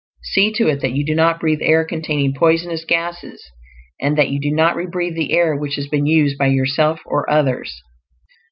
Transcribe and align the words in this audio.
See 0.23 0.51
to 0.53 0.67
it 0.67 0.81
that 0.81 0.93
you 0.93 1.05
do 1.05 1.13
not 1.13 1.39
breathe 1.39 1.59
air 1.61 1.85
containing 1.85 2.33
poisonous 2.33 2.85
gases, 2.85 3.51
and 4.01 4.17
that 4.17 4.29
you 4.29 4.39
do 4.39 4.49
not 4.49 4.75
rebreathe 4.75 5.13
the 5.13 5.31
air 5.33 5.55
which 5.55 5.75
has 5.75 5.85
been 5.85 6.07
used 6.07 6.39
by 6.39 6.47
yourself 6.47 7.01
or 7.05 7.29
others. 7.29 7.83